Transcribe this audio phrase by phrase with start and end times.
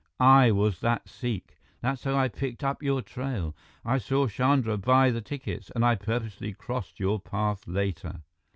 [0.19, 1.59] I was that Sikh.
[1.81, 3.55] That's how I picked up your trail.
[3.85, 8.23] I saw Chandra buy the tickets, and I purposely crossed your path later.